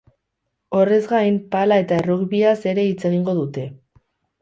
[0.77, 3.73] Horrez gain, pala eta errugbiaz ere hitz egingo dute.